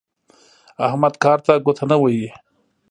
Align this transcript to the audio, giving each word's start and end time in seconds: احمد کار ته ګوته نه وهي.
احمد 0.87 1.13
کار 1.23 1.37
ته 1.45 1.53
ګوته 1.65 1.83
نه 1.91 1.97
وهي. 2.01 2.27